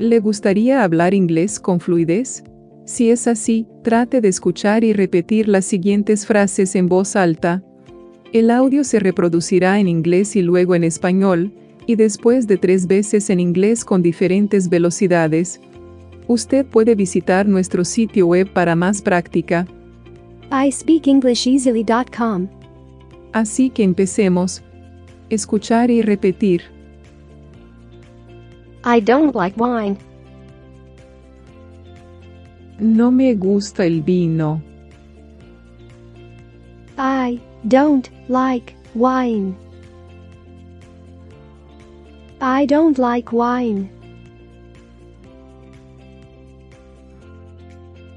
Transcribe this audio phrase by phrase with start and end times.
[0.00, 2.42] ¿Le gustaría hablar inglés con fluidez?
[2.86, 7.62] Si es así, trate de escuchar y repetir las siguientes frases en voz alta.
[8.32, 11.52] El audio se reproducirá en inglés y luego en español,
[11.86, 15.60] y después de tres veces en inglés con diferentes velocidades.
[16.28, 19.66] Usted puede visitar nuestro sitio web para más práctica.
[20.50, 22.48] iSpeakEnglishEasily.com.
[23.34, 24.62] Así que empecemos.
[25.28, 26.79] Escuchar y repetir.
[28.84, 29.98] I don't like wine.
[32.78, 34.62] No me gusta el vino.
[36.96, 39.54] I don't like wine.
[42.40, 43.90] I don't like wine.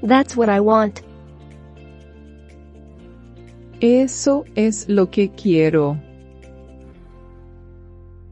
[0.02, 1.02] That's what I want.
[3.82, 5.98] Eso es lo que quiero.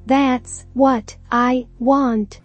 [0.07, 2.41] That's what I want.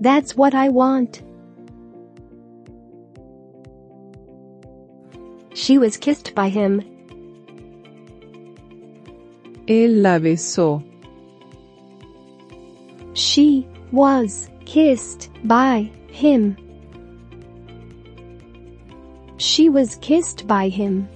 [0.00, 1.22] That's what I want.
[5.52, 6.82] She was kissed by him.
[9.66, 10.82] Él la besó.
[13.12, 16.56] She was kissed by him.
[19.36, 21.08] She was kissed by him.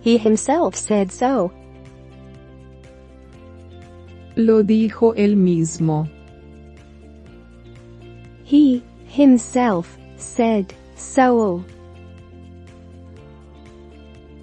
[0.00, 1.52] He himself said so.
[4.36, 6.08] Lo dijo él mismo.
[8.44, 11.64] He himself said so.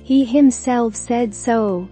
[0.03, 1.89] He himself said so.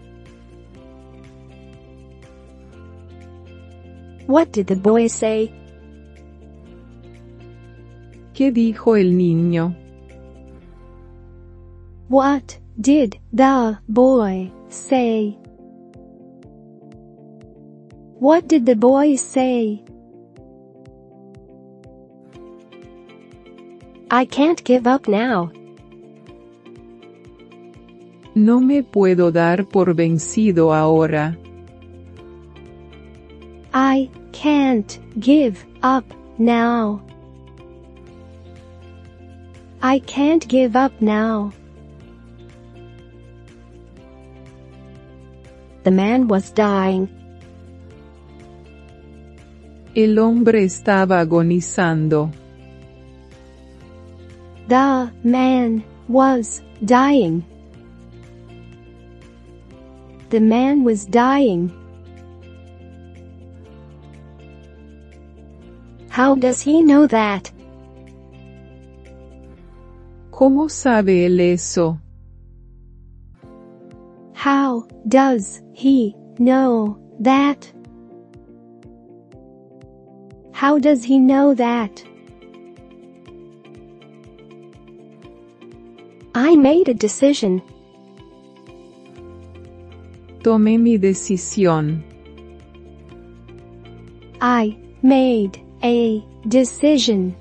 [4.28, 5.52] What did the boy say?
[8.34, 9.76] ¿Qué dijo el niño?
[12.16, 15.38] What did the boy say?
[18.20, 19.84] What did the boy say?
[24.10, 25.52] I can't give up now.
[28.34, 31.36] No me puedo dar por vencido ahora.
[33.74, 36.06] I can't give up
[36.38, 37.02] now.
[39.82, 41.52] I can't give up now.
[45.86, 47.08] The man was dying.
[49.94, 52.32] El hombre estaba agonizando.
[54.68, 57.46] The man was dying.
[60.32, 61.72] The man was dying.
[66.10, 67.52] How does he know that?
[70.32, 72.00] ¿Cómo sabe él eso?
[74.46, 77.74] How does he know that?
[80.52, 82.04] How does he know that?
[86.36, 87.60] I made a decision.
[90.44, 92.04] Tomé mi decisión.
[94.42, 97.36] I made a decision.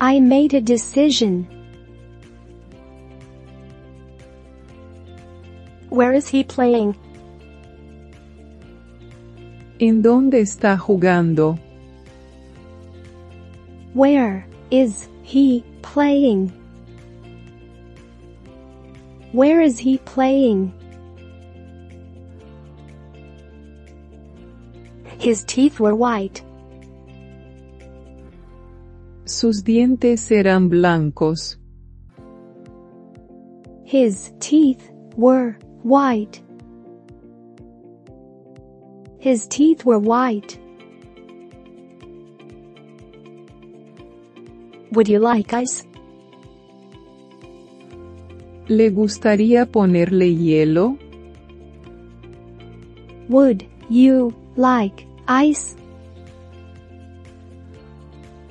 [0.00, 1.53] I made a decision.
[5.94, 6.96] Where is he playing?
[9.78, 11.56] ¿En dónde está jugando?
[13.92, 16.48] Where is he playing?
[19.30, 20.72] Where is he playing?
[25.20, 26.42] His teeth were white.
[29.26, 31.56] Sus dientes eran blancos.
[33.84, 36.40] His teeth were white.
[39.20, 40.58] His teeth were white.
[44.92, 45.84] Would you like ice?
[48.68, 50.98] ¿Le gustaría ponerle hielo?
[53.28, 55.76] Would you like ice?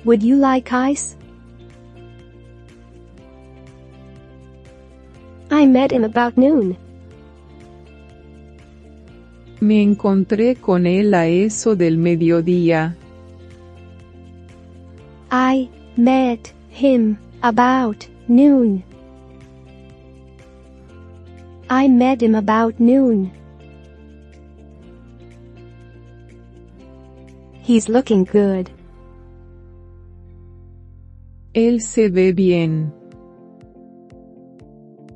[0.04, 1.16] Would you like ice?
[5.50, 6.76] I met him about noon.
[9.64, 12.94] Me encontré con él a eso del mediodía.
[15.32, 18.84] I met him about noon.
[21.70, 23.32] I met him about noon.
[27.62, 28.68] He's looking good.
[31.54, 32.92] Él se ve bien.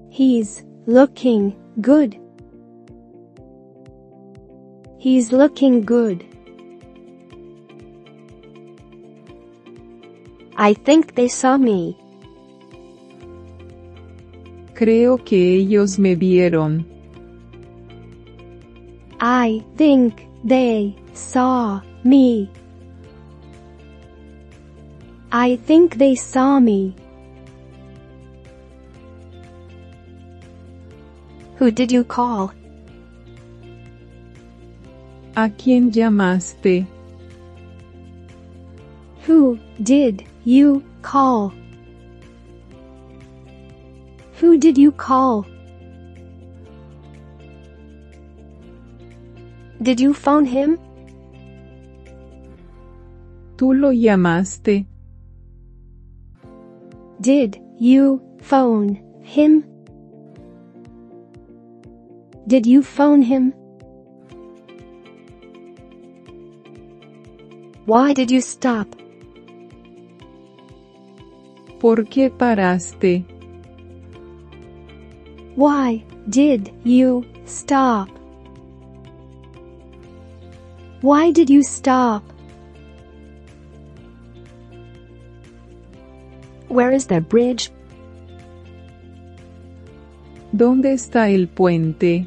[0.08, 2.16] He's looking good.
[4.98, 6.24] He's looking good.
[10.56, 11.96] I think they saw me.
[14.74, 16.84] Creo que ellos me vieron.
[19.20, 22.50] I think they saw me.
[25.30, 26.96] I think they saw me.
[31.56, 32.52] Who did you call?
[35.38, 36.84] ¿A quién llamaste?
[39.24, 41.52] Who did you call?
[44.40, 45.46] Who did you call?
[49.80, 50.76] Did you phone him?
[53.56, 54.86] Tú lo llamaste.
[57.20, 59.62] Did you phone him?
[62.48, 63.54] Did you phone him?
[67.88, 68.86] Why did you stop?
[71.80, 73.24] ¿Por qué paraste?
[75.56, 78.10] Why did you stop?
[81.00, 82.22] Why did you stop?
[86.68, 87.70] Where is the bridge?
[90.54, 92.26] ¿Dónde está el puente?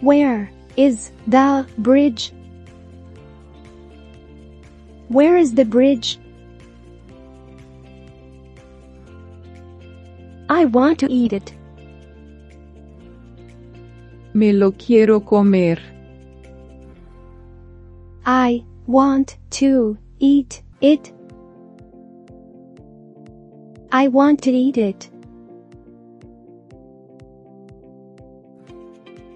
[0.00, 2.32] Where is the bridge?
[5.10, 6.20] Where is the bridge?
[10.48, 11.52] I want to eat it.
[14.34, 15.78] Me lo quiero comer.
[18.24, 21.12] I want to eat it.
[23.90, 25.10] I want to eat it.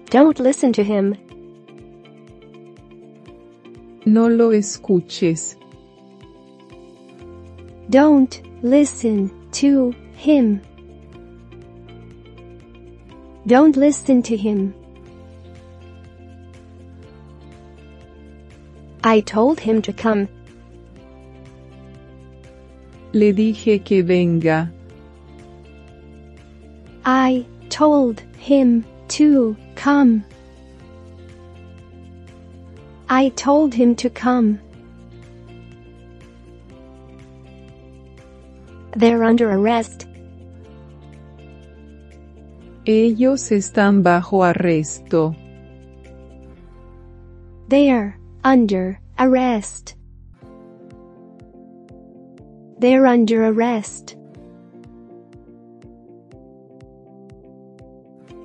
[0.09, 1.17] Don't listen to him.
[4.05, 5.57] No lo escuches.
[7.89, 10.61] Don't listen to him.
[13.45, 14.73] Don't listen to him.
[19.03, 20.27] I told him to come.
[23.13, 24.71] Le dije que venga.
[27.05, 30.23] I told him to come.
[33.07, 34.59] I told him to come.
[38.95, 40.07] They're under arrest.
[42.85, 45.35] Ellos están bajo arresto.
[47.67, 49.95] They're under arrest.
[52.79, 54.15] They're under arrest.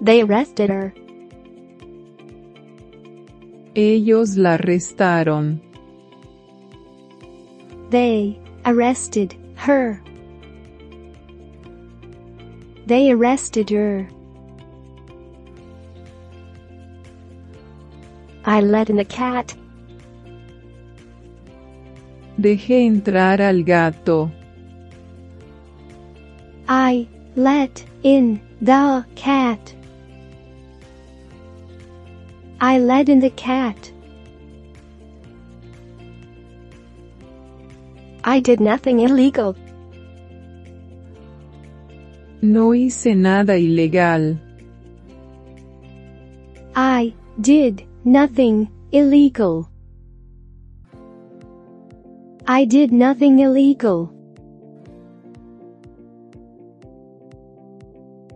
[0.01, 0.95] They arrested her.
[3.77, 5.61] Ellos la arrestaron.
[7.91, 10.03] They arrested her.
[12.91, 14.09] They arrested her.
[18.45, 19.55] I let in the cat.
[22.41, 24.29] Dejé entrar al gato.
[26.69, 27.07] I
[27.37, 29.73] let in the cat.
[32.61, 33.93] I let in the cat.
[38.25, 39.55] I did nothing illegal.
[42.43, 44.39] No hice nada ilegal.
[46.75, 49.69] I did nothing illegal.
[52.47, 54.11] I did nothing illegal.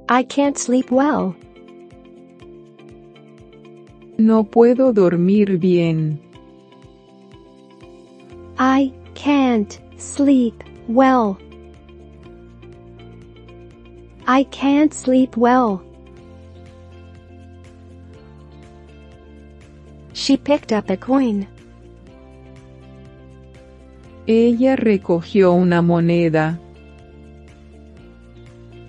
[0.09, 1.35] I can't sleep well.
[4.19, 6.21] No puedo dormir bien.
[8.59, 11.39] I can't sleep well.
[14.27, 15.83] I can't sleep well.
[20.15, 21.47] She picked up a coin.
[24.27, 26.59] Ella recogió una moneda.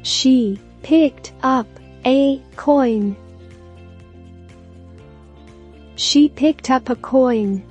[0.04, 1.68] She picked up
[2.06, 3.18] a coin.
[5.98, 7.62] She picked up a coin.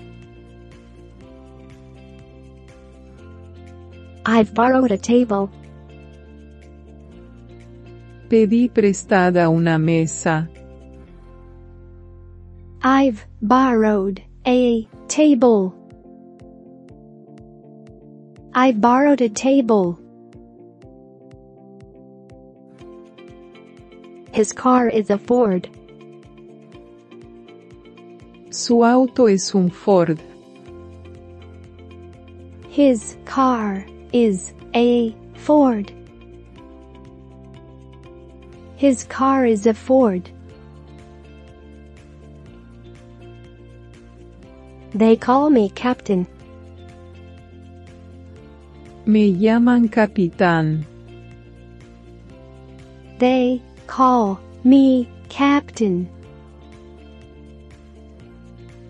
[4.26, 5.50] I've borrowed a table.
[8.28, 10.48] Pedí prestada una mesa.
[12.82, 15.74] I've borrowed a table.
[18.54, 19.98] I've borrowed a table.
[24.32, 25.68] His car is a Ford.
[28.50, 30.20] Su auto es un Ford.
[32.68, 35.92] His car is a Ford.
[38.84, 40.28] His car is a Ford.
[44.92, 46.26] They call me Captain.
[49.06, 50.84] Me llaman capitán.
[53.16, 56.06] They call me Captain.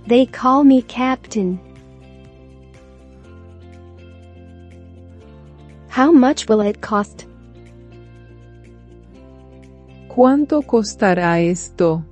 [0.08, 1.60] They call me Captain.
[5.86, 7.26] How much will it cost?
[10.14, 12.04] ¿Cuánto costará esto?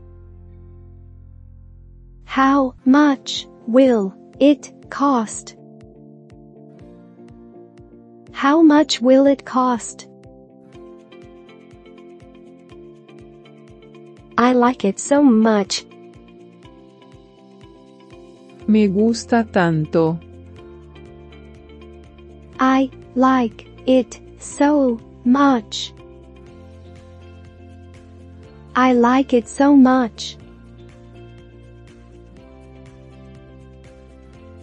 [2.24, 5.54] How much will it cost?
[8.32, 10.08] How much will it cost?
[14.36, 15.84] I like it so much.
[18.66, 20.18] Me gusta tanto.
[22.58, 25.94] I like it so much.
[28.74, 30.36] I like it so much.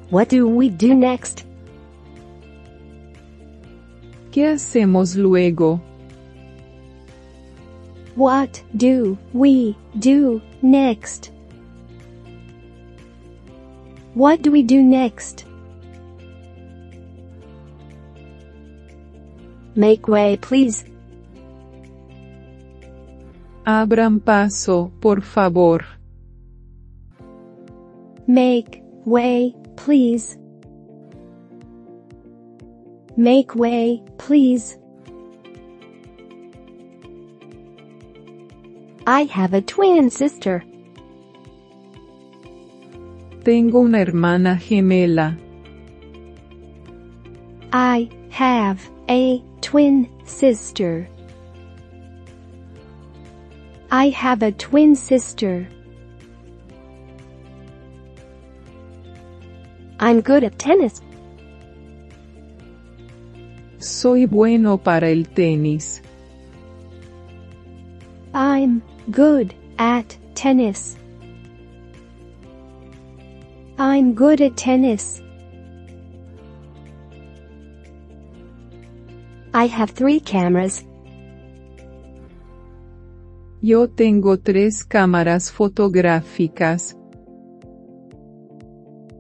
[0.10, 1.46] What do we do next?
[4.32, 5.80] ¿Qué hacemos luego?
[8.16, 11.32] What do we do next?
[14.16, 15.46] What do we do next?
[19.76, 20.84] Make way, please.
[23.70, 25.86] Abran paso, por favor.
[28.26, 30.40] Make way, please.
[33.16, 34.80] Make way, please.
[39.06, 40.64] I have a twin sister.
[43.44, 45.38] Tengo una hermana gemela.
[47.72, 51.08] I have a twin sister.
[53.92, 55.68] I have a twin sister.
[60.00, 61.02] I'm good at tennis.
[63.80, 66.02] Soy bueno para el tenis.
[68.34, 70.96] I'm good at tennis.
[73.80, 75.22] I'm good at tennis.
[79.54, 80.86] I have three cameras.
[83.62, 86.96] Yo tengo tres cámaras fotográficas.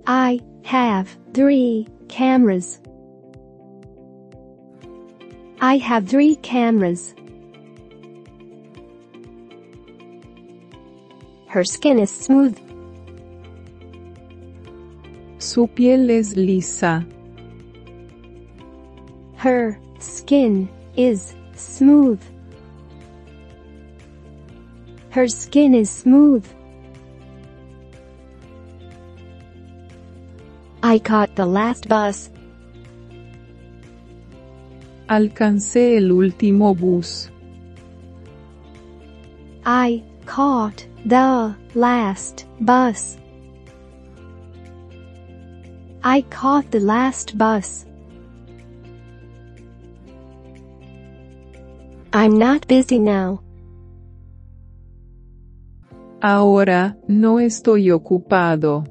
[0.07, 2.79] I have three cameras.
[5.59, 7.13] I have three cameras.
[11.47, 12.57] Her skin is smooth.
[15.37, 17.05] Su piel es lisa.
[19.35, 22.21] Her skin is smooth.
[25.19, 26.45] Her skin is smooth.
[30.81, 32.29] I caught the last bus.
[35.09, 37.29] Alcancé el último bus.
[39.65, 43.17] I caught the last bus.
[46.01, 47.85] I caught the last bus.
[52.13, 53.41] I'm not busy now.
[56.21, 58.83] Ahora, no estoy ocupado.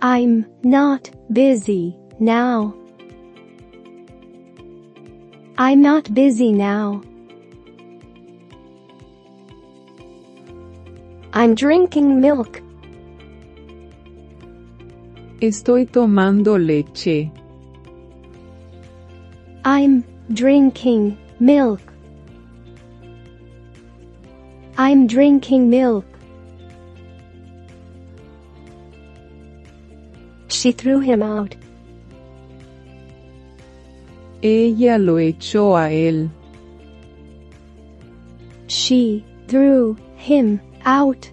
[0.00, 2.74] I'm not busy now.
[5.58, 7.02] I'm not busy now.
[11.32, 12.60] I'm drinking milk.
[15.40, 17.30] Estoy tomando leche.
[19.64, 21.91] I'm drinking milk.
[24.84, 26.04] I'm drinking milk.
[30.48, 31.54] She threw him out.
[34.42, 36.28] Ella lo echó a él.
[38.66, 41.30] She threw him out.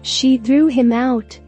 [0.00, 1.38] She threw him out.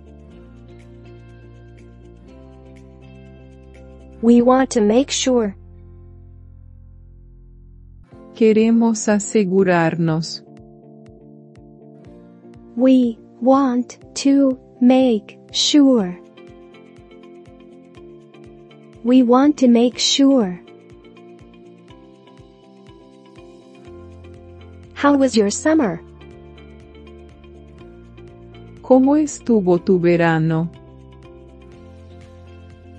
[4.20, 5.56] We want to make sure.
[8.34, 10.44] Queremos asegurarnos.
[12.76, 16.18] We want to make sure.
[19.04, 20.60] We want to make sure.
[24.94, 26.00] How was your summer?
[28.82, 30.68] ¿Cómo estuvo tu verano?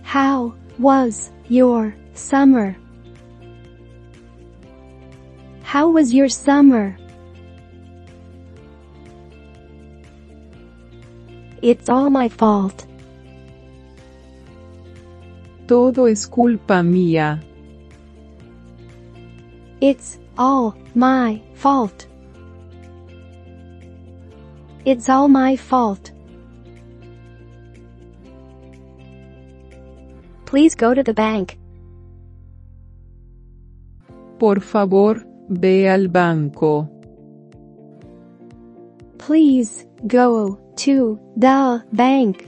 [0.03, 2.77] How was your summer?
[5.75, 6.95] How was your summer?
[11.61, 12.87] It's all my fault.
[15.67, 17.43] Todo es culpa mía.
[19.81, 22.07] It's all my fault.
[24.85, 26.13] It's all my fault.
[30.45, 31.57] Please go to the bank.
[34.39, 36.89] Por favor, ve al banco.
[39.17, 42.47] Please go to the bank.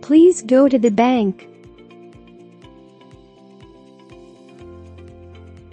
[0.00, 1.48] Please go to the bank.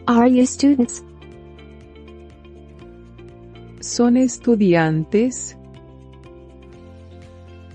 [0.07, 1.03] Are you students?
[3.81, 5.55] ¿Son estudiantes?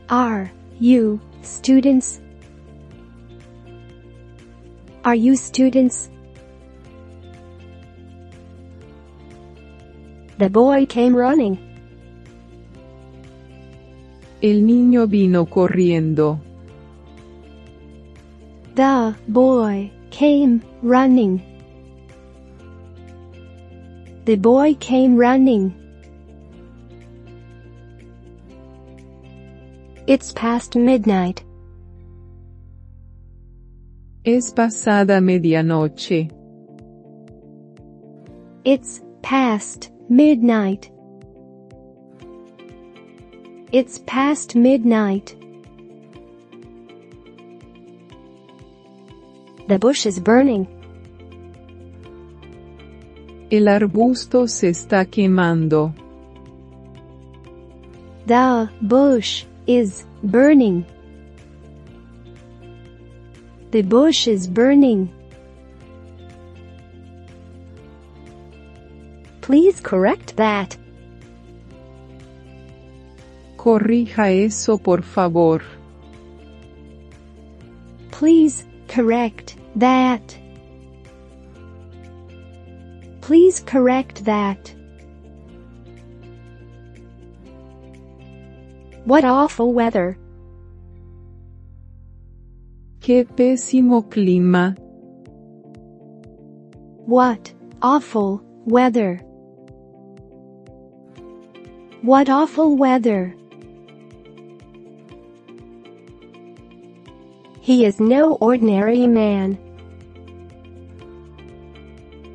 [0.08, 2.20] Are you students?
[5.04, 6.10] Are you students?
[10.36, 11.58] The boy came running.
[14.42, 16.40] El niño vino corriendo.
[18.74, 21.40] The boy came running.
[24.24, 25.72] The boy came running.
[30.08, 31.44] It's past midnight.
[34.24, 36.30] Es pasada medianoche.
[38.64, 40.90] It's past midnight.
[43.73, 45.34] It's past midnight.
[49.68, 50.68] The bush is burning.
[53.50, 55.94] El arbusto se está quemando.
[58.26, 60.85] The bush is burning.
[63.70, 65.09] The bush is burning.
[69.44, 70.74] Please correct that.
[73.59, 75.61] Corrija eso por favor.
[78.11, 80.35] Please correct that.
[83.20, 84.74] Please correct that.
[89.04, 90.16] What awful weather.
[93.00, 94.74] Qué pésimo clima.
[97.04, 97.52] What
[97.83, 99.20] awful weather.
[102.04, 103.34] What awful weather.
[107.62, 109.56] He is no ordinary man.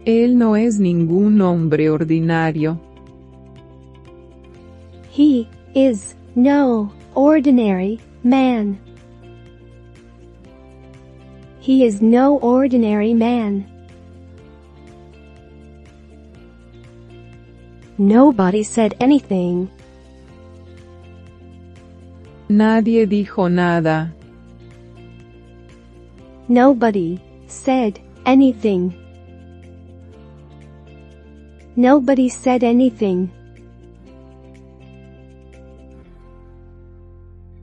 [0.07, 2.79] Él no es ningún hombre ordinario.
[5.07, 8.79] He is no ordinary man.
[11.59, 13.67] He is no ordinary man.
[17.99, 19.67] Nobody said anything.
[22.47, 24.09] Nadie dijo nada.
[26.47, 28.93] Nobody said anything.
[31.75, 33.29] Nobody said anything.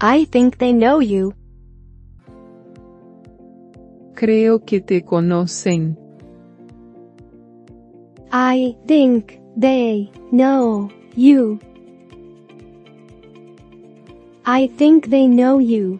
[0.02, 1.32] I think they know you.
[4.12, 5.96] Creo que te conocen.
[8.30, 11.58] I think they know you.
[14.44, 15.98] I think they know you.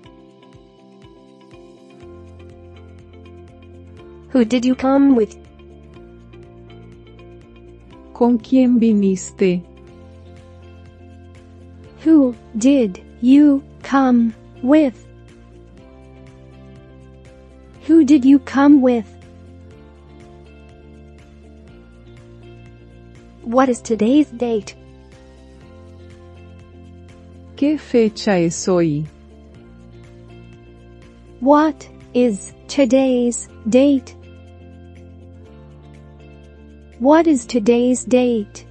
[4.28, 5.34] Who did you come with?
[8.12, 9.64] ¿Con quién viniste?
[12.02, 15.06] Who did you come with?
[17.86, 19.15] Who did you come with?
[23.56, 24.74] What is today's date?
[27.56, 29.06] ¿Qué fecha es hoy?
[31.40, 34.14] What is today's date?
[36.98, 38.66] What is today's date?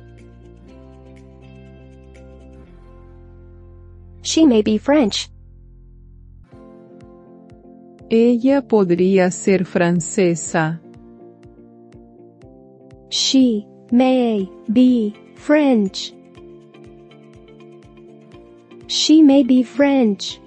[4.21, 5.29] She may be French.
[8.11, 10.79] Ella podría ser francesa.
[13.09, 13.65] She
[13.95, 16.11] may be French.
[18.87, 20.37] She may be French.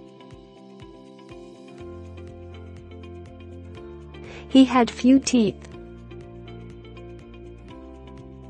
[4.51, 5.57] He had few teeth.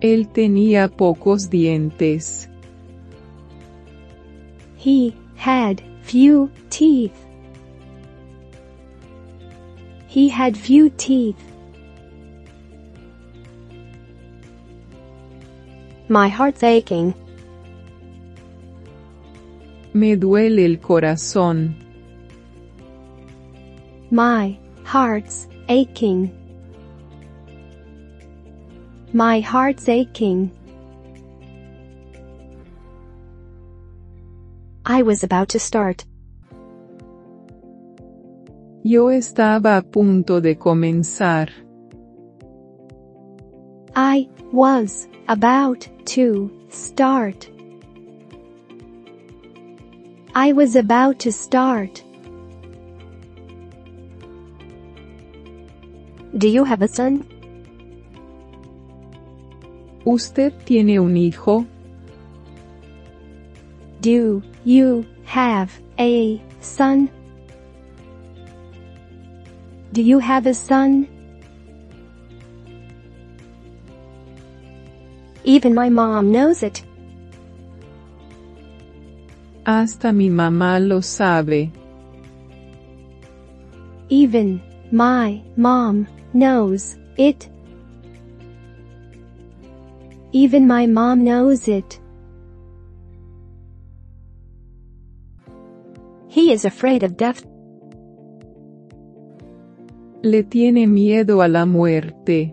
[0.00, 2.48] Él tenía pocos dientes.
[4.76, 7.24] He had few teeth.
[10.08, 11.47] He had few teeth.
[16.10, 17.14] My heart's aching.
[19.92, 21.74] Me duele el corazón.
[24.10, 26.30] My heart's aching.
[29.12, 30.50] My heart's aching.
[34.86, 36.06] I was about to start.
[38.82, 41.50] Yo estaba a punto de comenzar.
[43.94, 47.48] I was about to start.
[50.34, 52.02] I was about to start.
[56.36, 57.26] Do you have a son?
[60.06, 61.66] ¿Usted tiene un hijo?
[64.00, 67.10] Do you have a son?
[69.92, 71.17] Do you have a son?
[75.48, 76.84] Even my mom knows it.
[79.64, 81.70] Hasta mi mamá lo sabe.
[84.10, 84.60] Even
[84.92, 87.48] my mom knows it.
[90.32, 91.98] Even my mom knows it.
[96.28, 97.42] He is afraid of death.
[100.22, 102.52] Le tiene miedo a la muerte.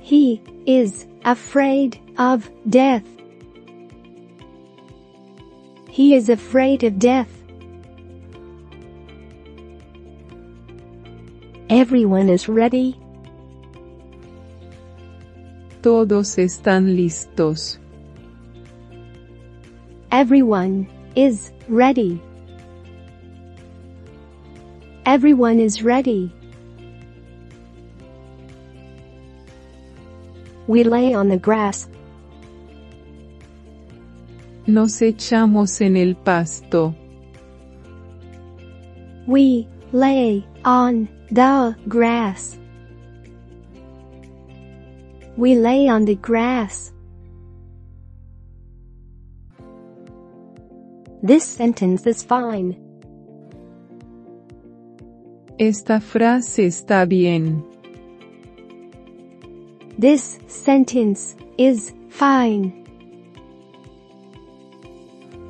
[0.00, 3.04] He is afraid of death.
[5.88, 7.30] He is afraid of death.
[11.70, 12.98] Everyone is ready.
[15.82, 17.78] Todos están listos.
[20.10, 22.20] Everyone is ready.
[25.06, 26.32] Everyone is ready.
[30.66, 31.88] We lay on the grass.
[34.66, 36.94] Nos echamos en el pasto.
[39.26, 42.58] We lay on the grass.
[45.36, 46.92] We lay on the grass.
[51.22, 52.76] This sentence is fine.
[55.58, 57.73] Esta frase está bien.
[60.04, 62.74] This sentence is fine.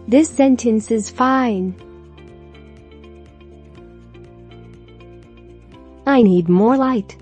[0.07, 1.75] This sentence is fine.
[6.07, 7.17] I need more light.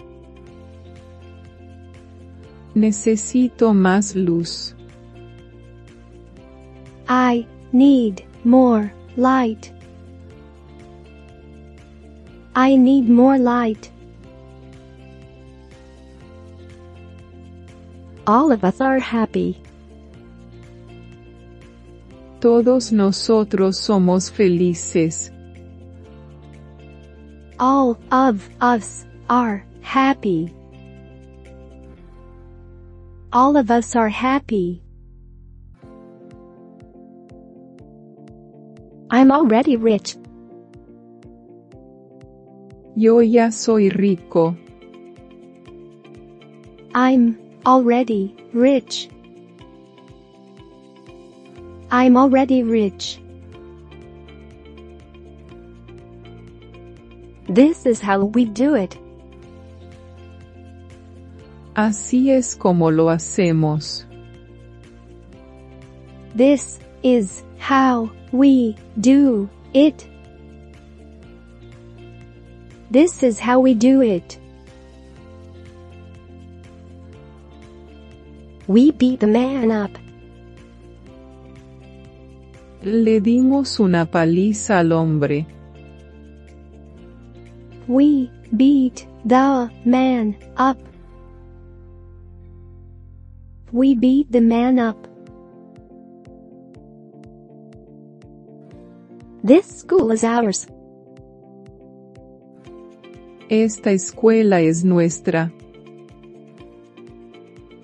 [2.74, 4.74] Necesito más luz.
[7.08, 9.72] I need more light.
[12.54, 13.91] I need more light.
[18.26, 19.60] All of us are happy.
[22.40, 25.32] Todos nosotros somos felices.
[27.58, 30.54] All of us are happy.
[33.32, 34.82] All of us are happy.
[39.10, 40.16] I'm already rich.
[42.94, 44.56] Yo ya soy rico.
[46.94, 49.08] I'm already rich.
[51.90, 53.20] I'm already rich.
[57.48, 58.96] This is how we do it.
[61.74, 64.04] Así es como lo hacemos.
[66.34, 70.06] This is how we do it.
[72.90, 74.38] This is how we do it.
[78.72, 79.90] We beat the man up.
[82.82, 85.46] Le dimos una paliza al hombre.
[87.86, 90.78] We beat the man up.
[93.72, 94.96] We beat the man up.
[99.44, 100.66] This school is ours.
[103.50, 105.52] Esta escuela es nuestra.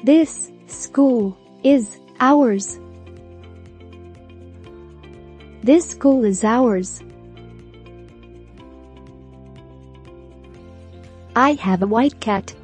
[0.03, 2.78] This school is ours.
[5.62, 7.02] This school is ours.
[11.35, 12.54] I have a white cat.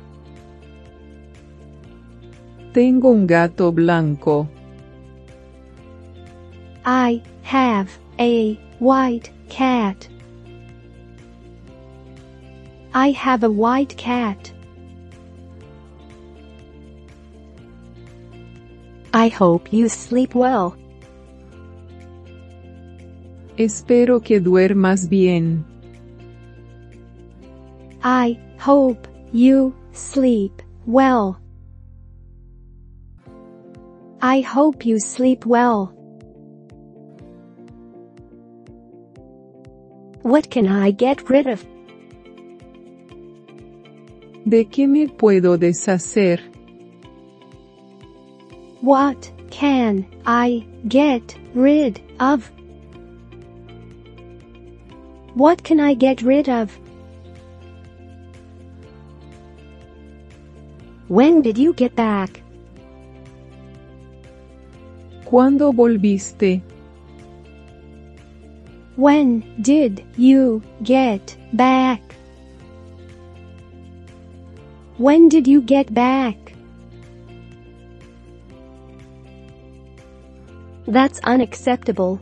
[2.73, 4.49] Tengo un gato blanco.
[6.85, 10.09] I have a white cat.
[12.93, 14.54] I have a white cat.
[19.25, 20.77] I hope you sleep well.
[23.57, 25.65] Espero que duermas bien.
[28.03, 31.39] I hope you sleep well.
[34.21, 35.95] I hope you sleep well.
[40.21, 41.65] What can I get rid of?
[44.45, 46.54] ¿De qué me puedo deshacer?
[48.85, 52.51] What can I get rid of?
[55.33, 56.71] What can I get rid of?
[61.09, 62.43] When did you get back?
[65.25, 66.61] ¿Cuándo volviste?
[68.97, 72.03] When did you get back?
[74.99, 76.44] When did you get back?
[80.87, 82.21] That's unacceptable.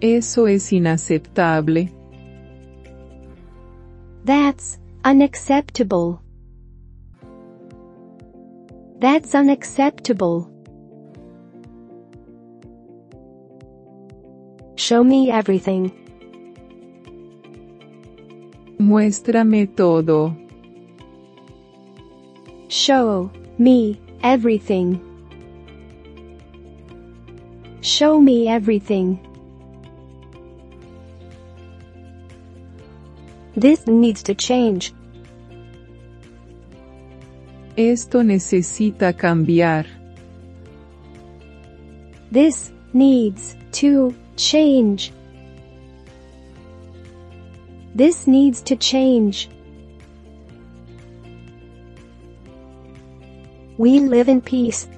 [0.00, 1.88] Eso es inaceptable.
[4.24, 6.20] That's unacceptable.
[9.00, 10.50] That's unacceptable.
[14.76, 15.92] Show me everything.
[18.78, 20.36] Muéstrame todo.
[22.68, 25.13] Show me everything.
[27.84, 29.20] Show me everything.
[33.54, 34.94] This needs to change.
[37.76, 39.84] Esto necesita cambiar.
[42.32, 45.12] This needs to change.
[47.94, 49.50] This needs to change.
[53.76, 54.88] We live in peace.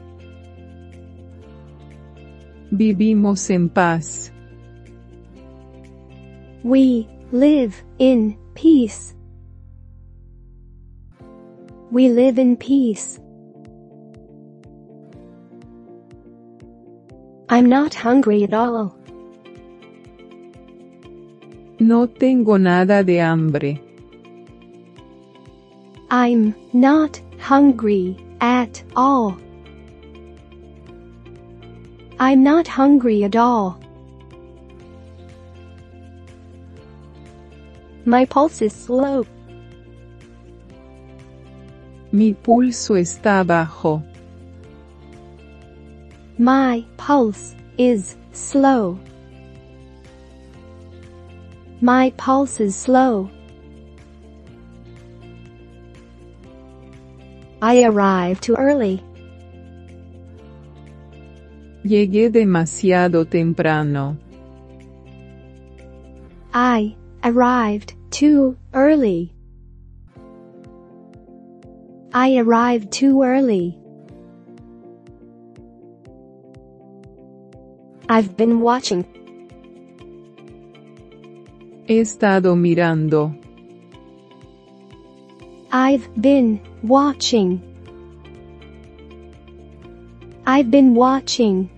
[2.76, 4.30] Vivimos en paz.
[6.62, 9.14] We live in peace.
[11.90, 13.18] We live in peace.
[17.48, 18.94] I'm not hungry at all.
[21.80, 23.80] No tengo nada de hambre.
[26.10, 29.38] I'm not hungry at all.
[32.18, 33.78] I'm not hungry at all.
[38.06, 39.26] My pulse is slow.
[42.12, 44.02] Mi pulso está bajo.
[46.38, 48.98] My pulse is slow.
[51.82, 53.28] My pulse is slow.
[57.60, 59.02] I arrived too early.
[61.86, 64.16] Llegué demasiado temprano.
[66.52, 69.32] I arrived too early.
[72.12, 73.78] I arrived too early.
[78.08, 79.04] I've been watching.
[81.84, 83.32] He estado mirando.
[85.70, 87.62] I've been watching.
[90.44, 91.70] I've been watching.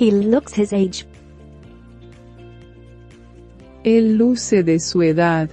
[0.00, 1.04] He looks his age.
[3.84, 5.50] Él luce de su edad.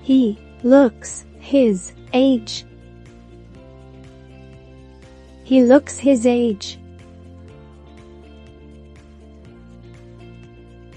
[0.00, 2.64] He looks his age.
[5.44, 6.78] He looks his age.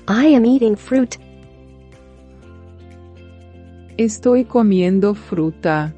[0.08, 1.18] I am eating fruit.
[3.98, 5.94] Estoy comiendo fruta.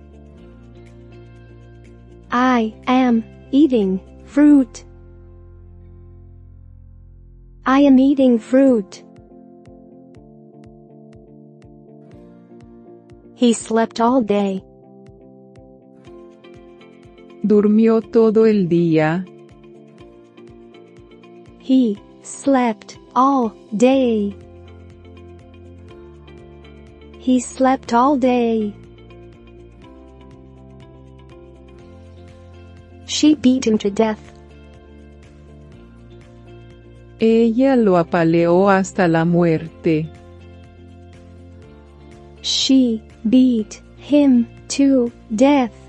[2.32, 4.86] I am eating fruit.
[7.66, 9.06] I am eating fruit.
[13.36, 14.62] He slept all day.
[17.42, 19.26] Durmió todo el día.
[21.60, 24.36] He slept all day.
[27.18, 28.76] He slept all day.
[33.06, 34.33] She beat him to death.
[37.26, 40.10] Ella lo apaleó hasta la muerte.
[42.42, 45.84] She beat him to death.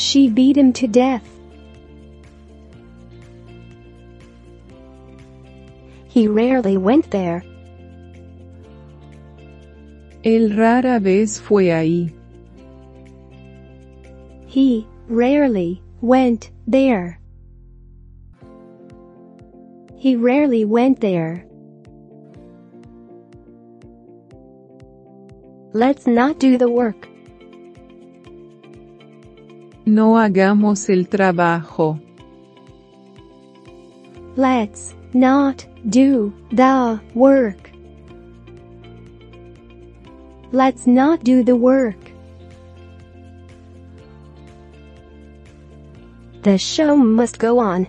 [0.00, 1.28] she beat him to death.
[6.08, 7.44] He rarely went there.
[10.24, 12.12] Él rara vez fue ahí.
[14.46, 17.19] He rarely went there.
[20.00, 21.44] He rarely went there.
[25.74, 27.06] Let's not do the work.
[29.84, 32.00] No hagamos el trabajo.
[34.36, 37.70] Let's not do the work.
[40.50, 42.00] Let's not do the work.
[46.42, 47.86] The show must go on.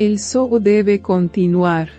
[0.00, 1.90] El show debe continuar.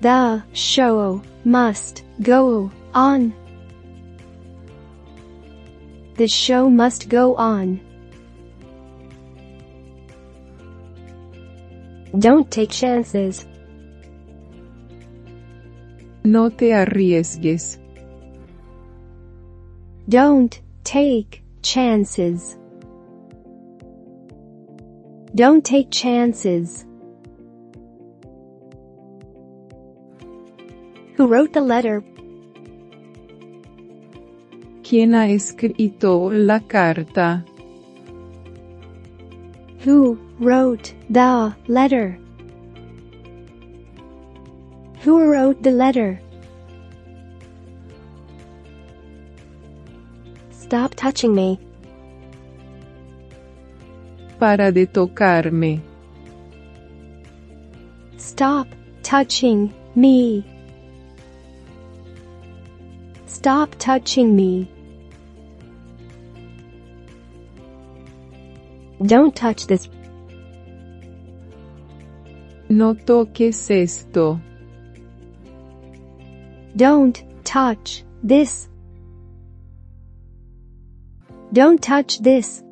[0.00, 3.34] The show must go on.
[6.18, 7.80] The show must go on.
[12.16, 13.44] Don't take chances.
[16.22, 17.80] No te arriesgues.
[20.08, 22.56] Don't take chances.
[25.36, 26.86] Don't take chances.
[31.16, 32.02] Who wrote the letter?
[34.82, 37.44] ¿Quién ha escrito la carta?
[39.80, 42.18] Who wrote the letter?
[45.02, 46.18] Who wrote the letter?
[50.50, 51.60] Stop touching me.
[54.38, 55.80] Para de tocarme.
[58.18, 58.68] Stop
[59.02, 60.44] touching me.
[63.26, 64.68] Stop touching me.
[69.04, 69.88] Don't touch this.
[72.68, 74.40] No toques esto.
[76.76, 78.68] Don't touch this.
[81.52, 82.62] Don't touch this.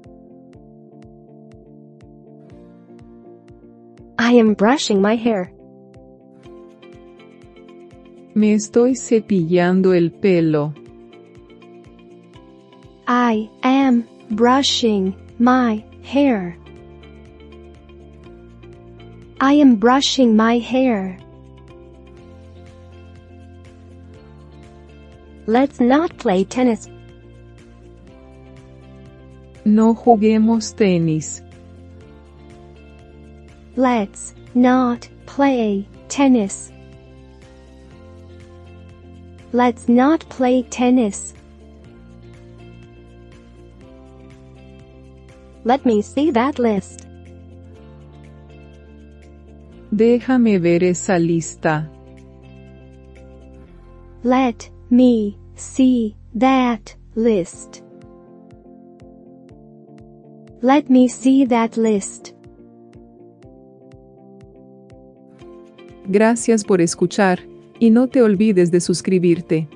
[4.24, 5.52] I am brushing my hair.
[8.34, 10.72] Me estoy cepillando el pelo.
[13.06, 16.56] I am brushing my hair.
[19.42, 21.18] I am brushing my hair.
[25.46, 26.88] Let's not play tennis.
[29.66, 31.42] No juguemos tenis.
[33.76, 36.70] Let's not play tennis.
[39.52, 41.34] Let's not play tennis.
[45.64, 47.08] Let me see that list.
[49.92, 51.88] Déjame ver esa lista.
[54.22, 57.82] Let me see that list.
[60.62, 62.34] Let me see that list.
[66.06, 67.40] Gracias por escuchar,
[67.78, 69.68] y no te olvides de suscribirte.